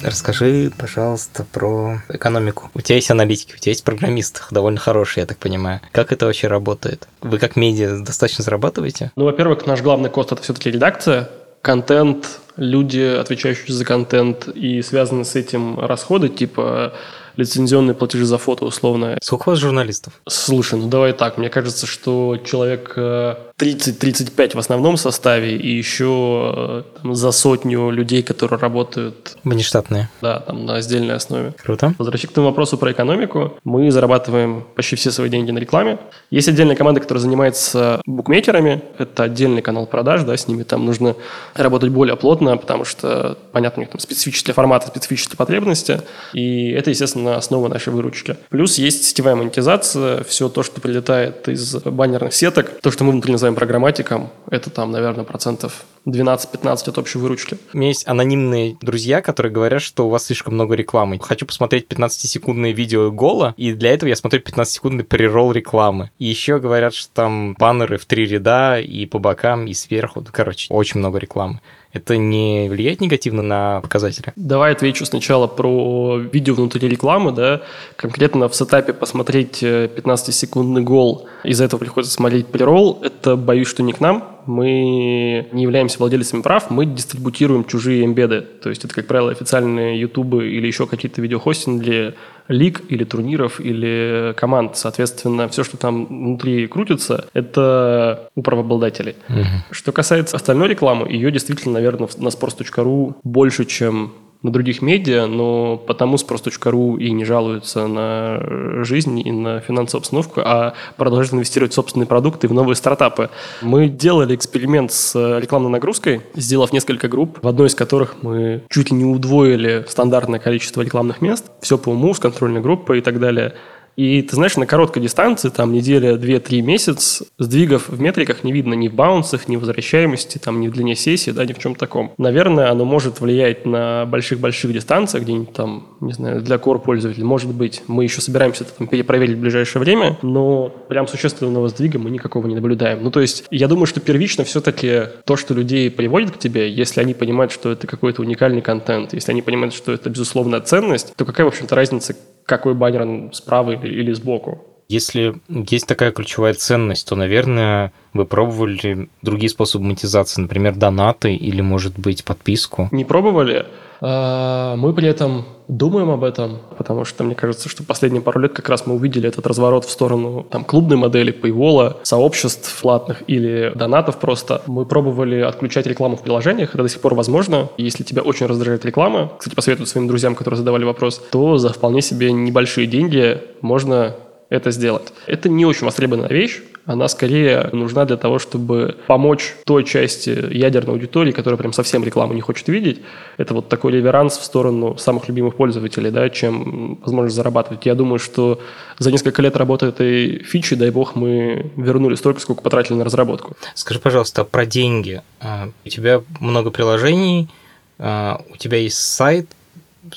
[0.08, 2.70] Расскажи, пожалуйста, про экономику.
[2.74, 5.80] У тебя есть аналитики, у тебя есть программисты, довольно хорошие, я так понимаю.
[5.92, 7.06] Как это вообще работает?
[7.20, 9.12] Вы как медиа достаточно зарабатываете?
[9.16, 11.28] Ну, во-первых, наш главный кост– это все-таки редакция.
[11.60, 16.94] Контент, люди, отвечающие за контент и связанные с этим расходы, типа
[17.36, 19.18] лицензионные платежи за фото условно.
[19.22, 20.14] Сколько у вас журналистов?
[20.28, 26.52] Слушай, ну давай так, мне кажется, что человек э, 30-35 в основном составе и еще
[26.56, 29.36] э, там, за сотню людей, которые работают...
[29.42, 30.08] Внештатные.
[30.22, 31.54] Да, там на сдельной основе.
[31.62, 31.92] Круто.
[31.98, 35.98] Возвращаясь к тому вопросу про экономику, мы зарабатываем почти все свои деньги на рекламе.
[36.30, 38.80] Есть отдельная команда, которая занимается букмекерами.
[38.96, 41.16] Это отдельный канал продаж, да, с ними там нужно
[41.54, 46.02] работать более плотно, потому что, понятно, у них там специфические форматы, специфические потребности.
[46.32, 48.36] И это, естественно, основа нашей выручки.
[48.50, 53.32] Плюс есть сетевая монетизация, все то, что прилетает из баннерных сеток, то, что мы внутри
[53.32, 57.58] называем программатиком, это там, наверное, процентов 12-15 от общей выручки.
[57.72, 61.18] У меня есть анонимные друзья, которые говорят, что у вас слишком много рекламы.
[61.20, 66.10] Хочу посмотреть 15-секундное видео Гола, и для этого я смотрю 15-секундный преролл рекламы.
[66.18, 70.24] И еще говорят, что там баннеры в три ряда и по бокам, и сверху.
[70.32, 71.60] Короче, очень много рекламы
[71.92, 74.32] это не влияет негативно на показатели?
[74.36, 77.62] Давай отвечу сначала про видео внутри рекламы, да,
[77.96, 83.82] конкретно в сетапе посмотреть 15-секундный э, гол, из-за этого приходится смотреть преролл, это, боюсь, что
[83.82, 88.40] не к нам, мы не являемся владельцами прав, мы дистрибутируем чужие эмбеды.
[88.40, 92.14] То есть это, как правило, официальные ютубы или еще какие-то видеохостинги для
[92.48, 94.76] лиг или турниров или команд.
[94.76, 99.16] Соответственно, все, что там внутри крутится, это у правообладателей.
[99.28, 99.72] Угу.
[99.74, 105.76] Что касается остальной рекламы, ее действительно, наверное, на sports.ru больше, чем на других медиа, но
[105.76, 111.74] потому спрос.ру и не жалуются на жизнь и на финансовую обстановку, а продолжают инвестировать в
[111.74, 113.30] собственные продукты и в новые стартапы.
[113.62, 118.90] Мы делали эксперимент с рекламной нагрузкой, сделав несколько групп, в одной из которых мы чуть
[118.90, 123.18] ли не удвоили стандартное количество рекламных мест, все по уму, с контрольной группой и так
[123.18, 123.54] далее.
[123.98, 128.52] И ты знаешь, на короткой дистанции, там неделя, две, три месяц, сдвигов в метриках не
[128.52, 131.58] видно ни в баунсах, ни в возвращаемости, там, ни в длине сессии, да, ни в
[131.58, 132.12] чем таком.
[132.16, 137.24] Наверное, оно может влиять на больших-больших дистанциях, где-нибудь там, не знаю, для core пользователей.
[137.24, 141.98] Может быть, мы еще собираемся это там перепроверить в ближайшее время, но прям существенного сдвига
[141.98, 143.02] мы никакого не наблюдаем.
[143.02, 147.00] Ну, то есть, я думаю, что первично все-таки то, что людей приводит к тебе, если
[147.00, 151.24] они понимают, что это какой-то уникальный контент, если они понимают, что это безусловная ценность, то
[151.24, 152.14] какая, в общем-то, разница,
[152.48, 154.64] какой баннер справа или, или сбоку.
[154.88, 161.60] Если есть такая ключевая ценность, то, наверное, вы пробовали другие способы монетизации, например, донаты или,
[161.60, 162.88] может быть, подписку?
[162.90, 163.66] Не пробовали.
[164.00, 168.52] А, мы при этом думаем об этом, потому что мне кажется, что последние пару лет
[168.52, 173.72] как раз мы увидели этот разворот в сторону там, клубной модели, paywall, сообществ платных или
[173.74, 174.62] донатов просто.
[174.66, 177.68] Мы пробовали отключать рекламу в приложениях, это до сих пор возможно.
[177.76, 182.00] Если тебя очень раздражает реклама, кстати, посоветую своим друзьям, которые задавали вопрос, то за вполне
[182.00, 184.16] себе небольшие деньги можно
[184.50, 185.12] это сделать.
[185.26, 190.94] Это не очень востребованная вещь, она скорее нужна для того, чтобы помочь той части ядерной
[190.94, 193.02] аудитории, которая прям совсем рекламу не хочет видеть.
[193.36, 197.84] Это вот такой реверанс в сторону самых любимых пользователей, да, чем возможность зарабатывать.
[197.84, 198.58] Я думаю, что
[198.98, 203.54] за несколько лет работы этой фичи, дай бог, мы вернули столько, сколько потратили на разработку.
[203.74, 205.20] Скажи, пожалуйста, про деньги.
[205.40, 207.50] А, у тебя много приложений,
[207.98, 209.46] а, у тебя есть сайт,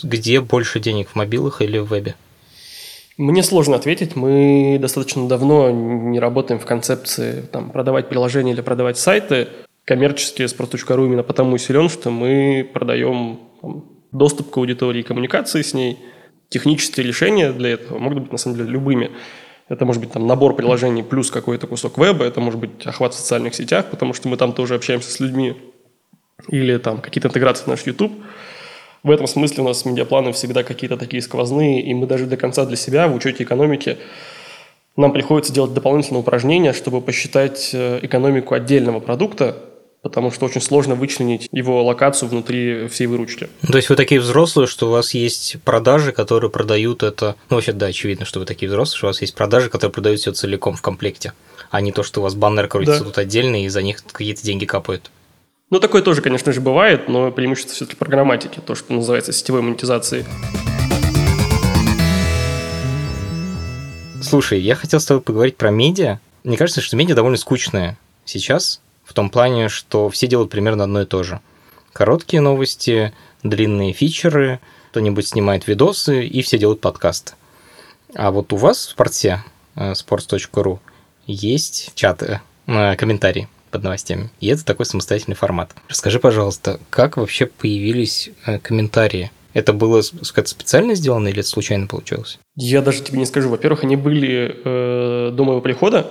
[0.02, 2.16] где больше денег в мобилах или в вебе?
[3.18, 4.16] Мне сложно ответить.
[4.16, 9.50] Мы достаточно давно не работаем в концепции там, продавать приложения или продавать сайты.
[9.86, 16.00] Коммерчески Sports.ru именно потому силен, что мы продаем там, доступ к аудитории, коммуникации с ней.
[16.50, 19.12] Технические решения для этого могут быть на самом деле любыми.
[19.68, 23.18] Это может быть там набор приложений плюс какой-то кусок веба, это может быть охват в
[23.18, 25.56] социальных сетях, потому что мы там тоже общаемся с людьми.
[26.50, 28.14] Или там какие-то интеграции в наш YouTube–
[29.04, 32.66] в этом смысле у нас медиапланы всегда какие-то такие сквозные, и мы даже до конца
[32.66, 33.98] для себя в учете экономики
[34.98, 39.58] нам приходится делать дополнительные упражнения, чтобы посчитать э, экономику отдельного продукта,
[40.02, 43.48] потому что очень сложно вычленить его локацию внутри всей выручки.
[43.66, 47.36] То есть вы такие взрослые, что у вас есть продажи, которые продают это...
[47.50, 50.20] Ну, вообще, да, очевидно, что вы такие взрослые, что у вас есть продажи, которые продают
[50.20, 51.34] все целиком в комплекте,
[51.70, 53.06] а не то, что у вас баннер крутится да.
[53.06, 55.10] тут отдельно, и за них какие-то деньги капают.
[55.72, 60.26] Ну, такое тоже, конечно же, бывает, но преимущество все-таки программатики, то, что называется сетевой монетизацией.
[64.22, 66.20] Слушай, я хотел с тобой поговорить про медиа.
[66.44, 71.04] Мне кажется, что медиа довольно скучное сейчас, в том плане, что все делают примерно одно
[71.04, 71.40] и то же.
[71.94, 77.32] Короткие новости, длинные фичеры, кто-нибудь снимает видосы, и все делают подкасты.
[78.14, 79.42] А вот у вас в спорте,
[79.76, 80.80] э, sports.ru,
[81.28, 84.30] есть чаты, э, комментарии под новостями.
[84.40, 85.72] И это такой самостоятельный формат.
[85.90, 89.32] Расскажи, пожалуйста, как вообще появились э, комментарии?
[89.54, 90.02] Это было
[90.34, 92.40] как специально сделано или это случайно получилось?
[92.56, 93.50] Я даже тебе не скажу.
[93.50, 96.08] Во-первых, они были э, до моего прихода,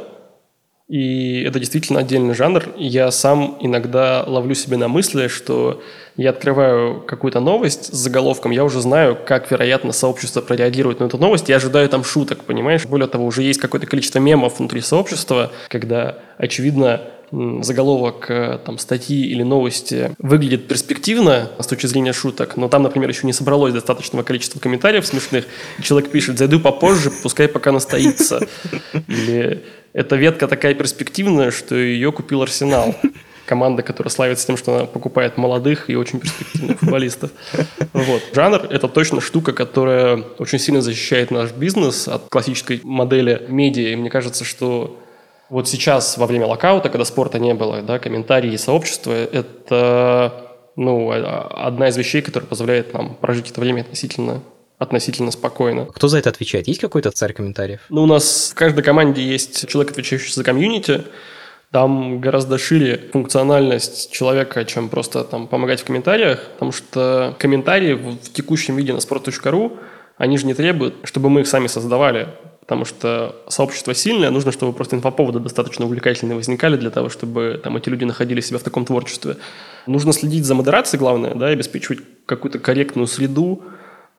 [0.91, 2.71] и это действительно отдельный жанр.
[2.77, 5.81] Я сам иногда ловлю себе на мысли, что
[6.17, 11.17] я открываю какую-то новость с заголовком, я уже знаю, как, вероятно, сообщество прореагирует на эту
[11.17, 12.87] новость, я ожидаю там шуток, понимаешь?
[12.87, 19.27] Более того, уже есть какое-то количество мемов внутри сообщества, когда, очевидно, заголовок э, там, статьи
[19.27, 24.25] или новости выглядит перспективно с точки зрения шуток, но там, например, еще не собралось достаточного
[24.25, 25.45] количества комментариев смешных,
[25.79, 28.47] и человек пишет «зайду попозже, пускай пока настоится».
[29.07, 32.95] Или «эта ветка такая перспективная, что ее купил Арсенал»
[33.47, 37.33] команда, которая славится тем, что она покупает молодых и очень перспективных футболистов.
[37.93, 38.23] Вот.
[38.33, 43.89] Жанр– это точно штука, которая очень сильно защищает наш бизнес от классической модели медиа.
[43.89, 44.97] И мне кажется, что
[45.51, 51.11] вот сейчас, во время локаута, когда спорта не было, да, комментарии и сообщества– это ну,
[51.11, 54.43] а, одна из вещей, которая позволяет нам прожить это время относительно
[54.79, 55.85] относительно спокойно.
[55.85, 56.67] Кто за это отвечает?
[56.67, 57.81] Есть какой-то царь комментариев?
[57.91, 61.03] Ну, у нас в каждой команде есть человек, отвечающий за комьюнити.
[61.71, 68.17] Там гораздо шире функциональность человека, чем просто там помогать в комментариях, потому что комментарии в,
[68.17, 69.79] в текущем виде на sport.ru,
[70.17, 72.29] они же не требуют, чтобы мы их сами создавали
[72.71, 77.77] потому что сообщество сильное, нужно, чтобы просто инфоповоды достаточно увлекательные возникали для того, чтобы там
[77.77, 79.39] эти люди находили себя в таком творчестве.
[79.89, 83.65] Нужно следить за модерацией, главное, да, обеспечивать какую-то корректную среду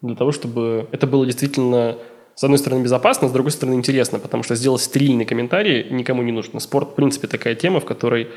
[0.02, 1.96] для того, чтобы это было действительно
[2.36, 6.34] с одной стороны, безопасно, с другой стороны, интересно, потому что сделать стерильный комментарий никому не
[6.34, 6.60] нужно.
[6.60, 8.32] Спорт, в принципе, такая тема, в которой,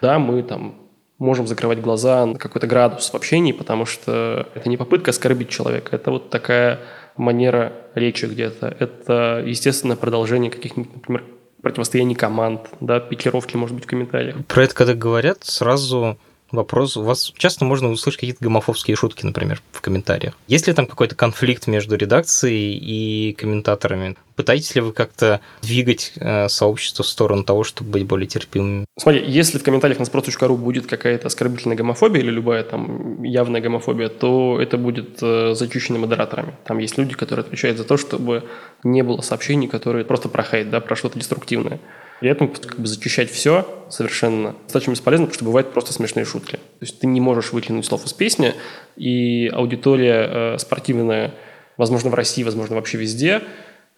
[0.00, 0.76] да, мы там
[1.18, 5.94] можем закрывать глаза на какой-то градус в общении, потому что это не попытка оскорбить человека,
[5.94, 6.80] это вот такая
[7.18, 8.74] манера речи где-то.
[8.78, 11.24] Это, естественно, продолжение каких-нибудь, например,
[11.62, 14.36] противостояний команд, да, пикировки, может быть, в комментариях.
[14.46, 16.18] Про это когда говорят, сразу
[16.52, 16.96] вопрос.
[16.96, 20.34] У вас часто можно услышать какие-то гомофобские шутки, например, в комментариях.
[20.46, 24.16] Есть ли там какой-то конфликт между редакцией и комментаторами?
[24.36, 28.84] Пытаетесь ли вы как-то двигать э, сообщество в сторону того, чтобы быть более терпимыми?
[28.96, 34.08] Смотри, если в комментариях на sprout.ru будет какая-то оскорбительная гомофобия или любая там явная гомофобия,
[34.08, 36.54] то это будет э, зачищено модераторами.
[36.64, 38.44] Там есть люди, которые отвечают за то, чтобы
[38.84, 41.80] не было сообщений, которые просто про хейт, да, про что-то деструктивное.
[42.20, 46.56] При этом как бы зачищать все совершенно достаточно бесполезно, потому что бывают просто смешные шутки.
[46.56, 48.54] То есть ты не можешь выкинуть слов из песни,
[48.96, 51.34] и аудитория э, спортивная,
[51.76, 53.42] возможно, в России, возможно, вообще везде,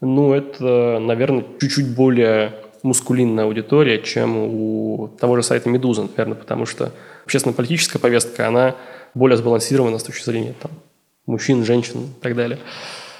[0.01, 6.65] ну, это, наверное, чуть-чуть более мускулинная аудитория, чем у того же сайта «Медуза», наверное, потому
[6.65, 6.93] что
[7.25, 8.77] общественно-политическая повестка, она
[9.15, 10.71] более сбалансирована с точки зрения там,
[11.27, 12.59] мужчин, женщин и так далее.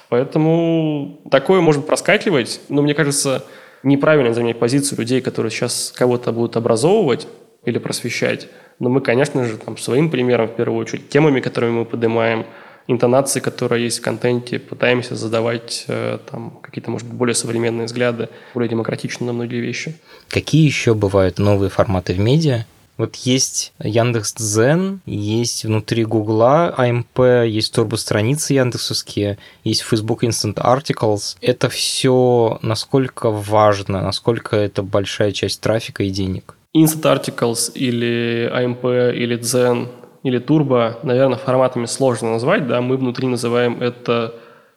[0.09, 3.45] Поэтому такое может проскакивать, но мне кажется,
[3.83, 7.27] неправильно занять позицию людей, которые сейчас кого-то будут образовывать
[7.65, 8.49] или просвещать.
[8.79, 12.47] Но мы, конечно же, там, своим примером, в первую очередь, темами, которыми мы поднимаем,
[12.87, 18.29] интонации, которые есть в контенте, пытаемся задавать э, там какие-то, может быть, более современные взгляды,
[18.55, 19.97] более демократичные на многие вещи.
[20.29, 22.65] Какие еще бывают новые форматы в медиа,
[23.01, 31.37] вот есть Яндекс Дзен, есть внутри Гугла АМП, есть турбостраницы яндексовские, есть Facebook Instant Articles.
[31.41, 36.55] Это все насколько важно, насколько это большая часть трафика и денег?
[36.77, 39.89] Instant Articles или AMP или Zen
[40.23, 44.35] или Turbo, наверное, форматами сложно назвать, да, мы внутри называем это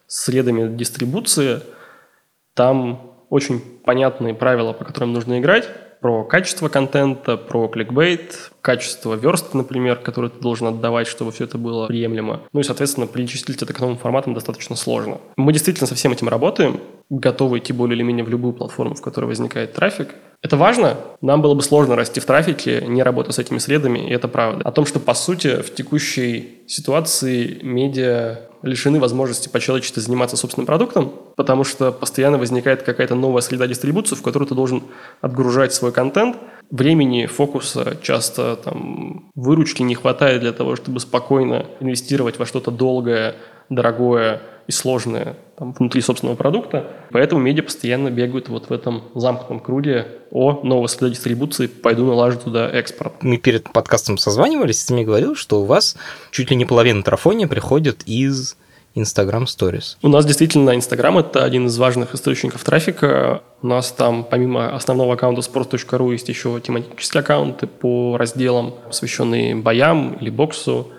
[0.07, 1.59] средами дистрибуции.
[2.53, 5.67] Там очень понятные правила, по которым нужно играть
[6.03, 11.57] про качество контента, про кликбейт, качество верстки, например, которую ты должен отдавать, чтобы все это
[11.57, 12.41] было приемлемо.
[12.51, 15.21] Ну и, соответственно, причислить это к новым форматам достаточно сложно.
[15.37, 19.01] Мы действительно со всем этим работаем, готовы идти более или менее в любую платформу, в
[19.01, 20.09] которой возникает трафик.
[20.43, 20.97] Это важно.
[21.21, 24.67] Нам было бы сложно расти в трафике, не работая с этими средами, и это правда.
[24.67, 31.13] О том, что, по сути, в текущей ситуации медиа лишены возможности по-человечески заниматься собственным продуктом,
[31.37, 34.83] потому что постоянно возникает какая-то новая среда дистрибуции, в которую ты должен
[35.21, 36.35] отгружать свой контент.
[36.69, 43.35] Времени, фокуса, часто там, выручки не хватает для того, чтобы спокойно инвестировать во что-то долгое,
[43.69, 46.87] дорогое и сложное там, внутри собственного продукта.
[47.11, 52.39] Поэтому медиа постоянно бегают вот в этом замкнутом круге о новой среде дистрибуции, пойду налажу
[52.39, 53.13] туда экспорт.
[53.21, 55.95] Мы перед подкастом созванивались, ты мне говорил, что у вас
[56.31, 58.57] чуть ли не половина трафония приходит из
[58.95, 59.97] Instagram Stories.
[60.01, 63.41] У нас действительно Instagram– это один из важных источников трафика.
[63.61, 70.13] У нас там помимо основного аккаунта sport.ru есть еще тематические аккаунты по разделам, посвященные боям
[70.21, 70.89] или боксу,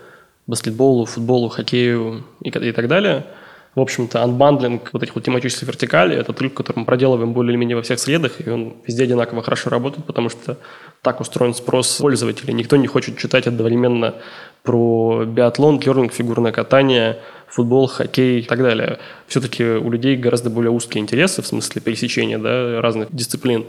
[0.45, 3.25] баскетболу, футболу, хоккею и, и так далее–
[3.75, 7.57] в общем-то, unbundling вот этих вот тематических вертикалей– это трюк, который мы проделываем более или
[7.57, 10.57] менее во всех средах, и он везде одинаково хорошо работает, потому что
[11.01, 12.53] так устроен спрос пользователей.
[12.53, 14.15] Никто не хочет читать одновременно
[14.63, 18.99] про биатлон, керлинг, фигурное катание, футбол, хоккей и так далее.
[19.27, 23.65] Все-таки у людей гораздо более узкие интересы в смысле пересечения да, разных дисциплин.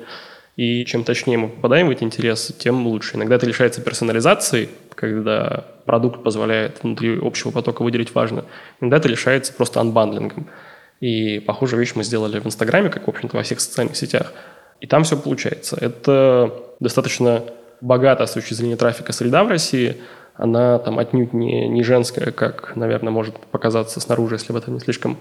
[0.57, 3.17] И чем точнее мы попадаем в эти интересы, тем лучше.
[3.17, 8.45] Иногда это решается персонализацией, когда продукт позволяет внутри общего потока выделить важно.
[8.81, 10.49] Иногда это решается просто unbundling ом.
[11.01, 14.33] И похожую вещь мы сделали в Инстаграме, как, в общем-то, во всех социальных сетях.
[14.81, 15.77] И там все получается.
[15.79, 17.43] Это достаточно
[17.83, 19.97] богатая с точки зрения трафика среда в России.
[20.35, 24.81] Она там отнюдь не, не женская, как, наверное, может показаться снаружи, если об этом не
[24.81, 25.19] слишком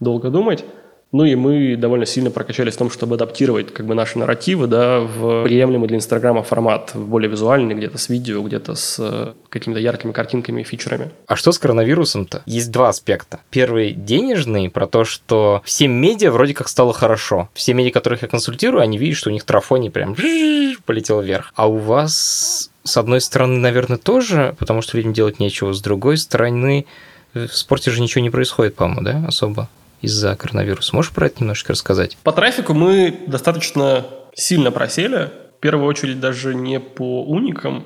[0.00, 0.64] долго думать.
[1.12, 5.00] Ну и мы довольно сильно прокачались в том, чтобы адаптировать как бы наши нарративы да,
[5.00, 9.80] в приемлемый для Инстаграма формат, в более визуальный, где-то с видео, где-то с э, какими-то
[9.80, 11.10] яркими картинками и feature ами.
[11.26, 12.42] А что с коронавирусом-то?
[12.46, 13.40] Есть два аспекта.
[13.50, 17.48] Первый денежный, про то, что всем медиа вроде как стало хорошо.
[17.54, 20.14] Все медиа, которых я консультирую, они видят, что у них трафоний прям
[20.86, 21.52] полетел вверх.
[21.56, 25.72] А у вас, с одной стороны, наверное, тоже, потому что людям делать нечего.
[25.72, 26.86] С другой стороны,
[27.34, 29.68] в спорте же ничего не происходит, по-моему, да, особо?
[30.00, 30.94] Из-за коронавируса.
[30.94, 32.16] Можешь про это немножко рассказать?
[32.22, 35.30] По трафику мы достаточно сильно просели.
[35.56, 37.84] В первую очередь даже не по уникам,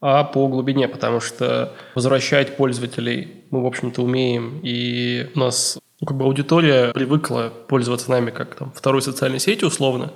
[0.00, 6.06] а по глубине, потому что возвращать пользователей мы, в общем-то, умеем, и у нас ну,
[6.06, 10.12] как бы аудитория привыкла пользоваться нами как там второй социальной сетью условно.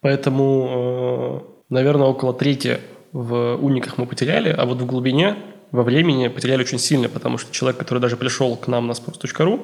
[0.00, 2.80] Поэтому, э, наверное, около трети
[3.12, 5.36] в униках мы потеряли, а вот в глубине
[5.70, 9.60] во времени потеряли очень сильно, потому что человек, который даже пришел к нам на sports.ru,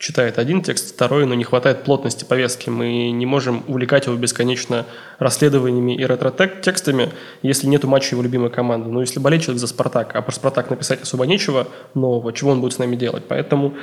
[0.00, 2.70] читает один текст, второй, но не хватает плотности повестки.
[2.70, 4.86] Мы не можем увлекать его бесконечно
[5.18, 7.10] расследованиями и ретро-текстами,
[7.42, 8.88] если нету матча его любимой команды.
[8.88, 12.62] Но если болеть человек за «Спартак», а про «Спартак» написать особо нечего нового, чего он
[12.62, 13.24] будет с нами делать?
[13.28, 13.74] Поэтому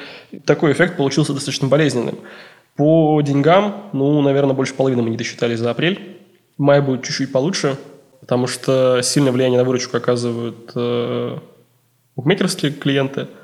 [0.44, 2.18] такой эффект получился достаточно болезненным.
[2.76, 6.18] По деньгам, ну, наверное, больше половины мы не досчитали за апрель.
[6.58, 7.78] Май будет чуть-чуть получше,
[8.22, 11.38] потому что сильное влияние на выручку оказывают э,
[12.16, 13.28] букмекерские клиенты–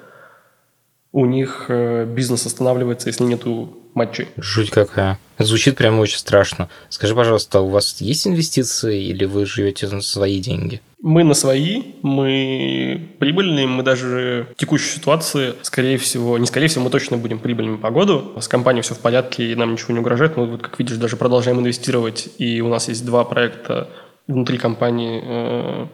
[1.13, 4.27] у них э, бизнес останавливается, если нету матчей.
[4.35, 5.19] Жуть какая.
[5.37, 6.69] Звучит прямо очень страшно.
[6.89, 10.81] Скажи, пожалуйста, у вас есть инвестиции или вы живете на свои деньги?
[11.01, 16.85] Мы на свои, мы прибыльные, мы даже в текущей ситуации, скорее всего, не скорее всего,
[16.85, 18.33] мы точно будем прибыльными по году.
[18.39, 20.35] С компанией все в порядке, и нам ничего не угрожает.
[20.35, 23.89] Мы, вот, как видишь, даже продолжаем инвестировать, и у нас есть два проекта
[24.27, 25.87] внутри компании, э,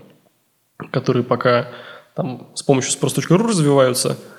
[0.92, 1.70] которые пока
[2.16, 4.18] там с помощью sпрос.ru развиваются–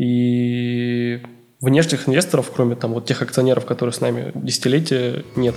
[0.00, 1.20] и
[1.60, 5.54] внешних инвесторов, кроме там вот тех акционеров, которые с нами десятилетия, нет.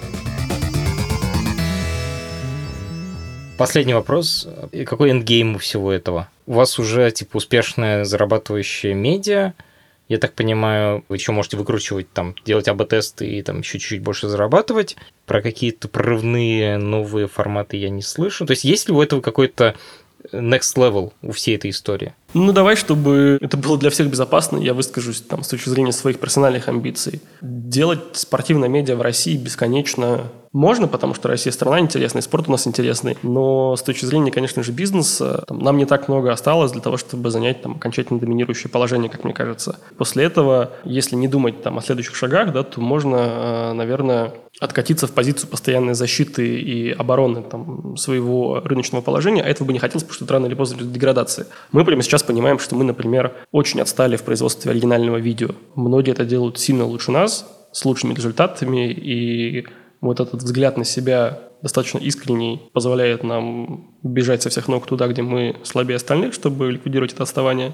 [3.57, 4.45] Последний вопрос.
[4.85, 6.27] Какой эндгейм у всего этого?
[6.45, 9.53] У вас уже типа успешная зарабатывающая медиа.
[10.09, 14.27] Я так понимаю, вы еще можете выкручивать, там, делать АБ-тесты и там еще чуть-чуть больше
[14.27, 14.97] зарабатывать.
[15.25, 18.45] Про какие-то прорывные новые форматы я не слышу.
[18.45, 19.75] То есть есть ли у этого какой-то
[20.33, 22.13] next level у всей этой истории?
[22.33, 26.19] Ну, давай, чтобы это было для всех безопасно, я выскажусь там с точки зрения своих
[26.19, 27.21] персональных амбиций.
[27.41, 32.67] Делать спортивное медиа в России бесконечно можно, потому что Россия страна интересная, спорт у нас
[32.67, 36.81] интересный, но с точки зрения, конечно же, бизнеса, там, нам не так много осталось для
[36.81, 39.79] того, чтобы занять там, окончательно доминирующее положение, как мне кажется.
[39.97, 45.07] После этого, если не думать там, о следующих шагах, да, то можно, э, наверное, откатиться
[45.07, 50.03] в позицию постоянной защиты и обороны там, своего рыночного положения, а этого бы не хотелось,
[50.03, 51.47] потому что рано или поздно деградация.
[51.71, 55.49] Мы прямо сейчас понимаем, что мы, например, очень отстали в производстве оригинального видео.
[55.75, 59.65] Многие это делают сильно лучше нас, с лучшими результатами, и
[60.01, 65.21] вот этот взгляд на себя достаточно искренний позволяет нам бежать со всех ног туда, где
[65.21, 67.73] мы слабее остальных, чтобы ликвидировать это отставание.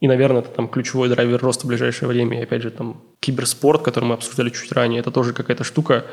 [0.00, 2.38] И, наверное, это там ключевой драйвер роста в ближайшее время.
[2.38, 6.04] И опять же, там киберспорт, который мы обсуждали чуть ранее, это тоже какая-то штука,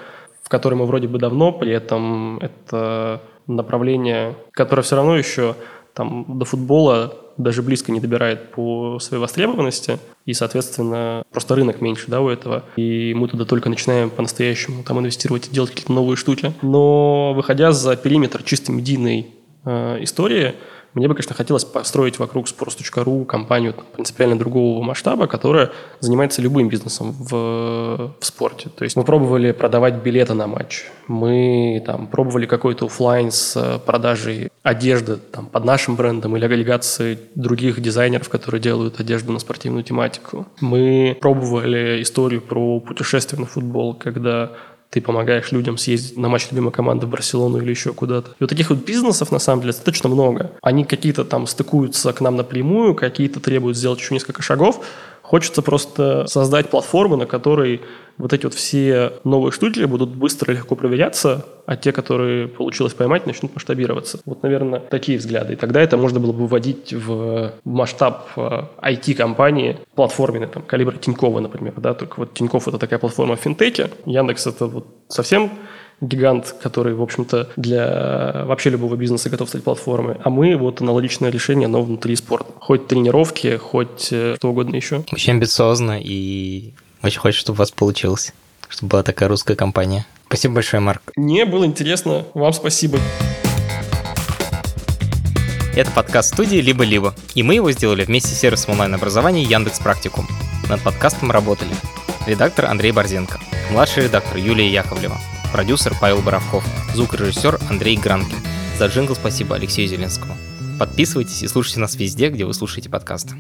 [0.42, 5.56] в которой мы вроде бы давно, при этом это направление, которое все равно еще
[5.94, 12.06] там до футбола даже близко не добирает по своей востребованности, и, соответственно, просто рынок меньше,
[12.08, 16.18] да, у этого, и мы туда только начинаем по-настоящему там инвестировать и делать какие-то новые
[16.18, 16.54] штуки.
[16.62, 19.28] Но выходя за периметр чисто медийной
[19.66, 20.56] э, истории,
[20.94, 27.12] мне бы, конечно, хотелось построить вокруг sports.ru компанию принципиально другого масштаба, которая занимается любым бизнесом
[27.12, 28.70] в, в спорте.
[28.70, 34.52] То есть мы пробовали продавать билеты на матч, мы там пробовали какой-то офлайн с продажей
[34.64, 40.48] одежды там, под нашим брендом или агрегации других дизайнеров, которые делают одежду на спортивную тематику.
[40.60, 44.52] Мы пробовали историю про путешествие на футбол, когда
[44.92, 48.32] ты помогаешь людям съездить на матч любимой команды в Барселону или еще куда-то.
[48.32, 50.52] И вот таких вот бизнесов, на самом деле, достаточно много.
[50.62, 54.86] Они какие-то там стыкуются к нам напрямую, какие-то требуют сделать еще несколько шагов,
[55.32, 57.80] Хочется просто создать платформу, на которой
[58.18, 62.94] вот эти вот все новые штуки будут быстро и легко проверяться, а те, которые получилось
[62.94, 64.20] поймать, начнут масштабироваться.
[64.26, 65.54] Вот, наверное, такие взгляды.
[65.54, 71.40] И тогда это можно было бы вводить в масштаб IT-компании, э, платформенной, там, калибра Тинькова,
[71.40, 71.76] например.
[71.78, 71.94] Да?
[71.94, 75.50] Только вот Тиньков– это такая платформа в финтеке, Яндекс– это вот совсем
[76.02, 80.18] гигант, который, в общем-то, для вообще любого бизнеса готов стать платформой.
[80.24, 82.52] А мы вот аналогичное решение, но внутри спорта.
[82.60, 85.04] Хоть тренировки, хоть э, что угодно еще.
[85.12, 86.74] Очень амбициозно и
[87.04, 88.34] очень хочется, чтобы у вас получилось,
[88.68, 90.06] чтобы была такая русская компания.
[90.28, 91.12] Спасибо большое, Марк.
[91.16, 92.26] Мне было интересно.
[92.34, 93.00] Вам спасибо.
[95.76, 100.28] Это подкаст студии «Либо-либо», и мы его сделали вместе с сервисом онлайн-образования Яндекс Практикум.
[100.70, 101.72] Над подкастом работали
[102.28, 103.40] редактор Андрей Борзенко,
[103.72, 105.18] младший редактор Юлия Яковлева,
[105.52, 108.38] продюсер Павел Боровков, звукорежиссер Андрей Гранкин.
[108.78, 110.36] За джингл спасибо Алексею Зеленскому.
[110.80, 113.36] Подписывайтесь и слушайте нас везде, где вы слушаете подкасты.